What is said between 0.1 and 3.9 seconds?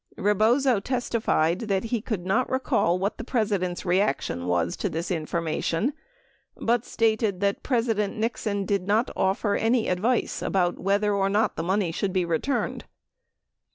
16 Rebozo testified that he could not recall what the President's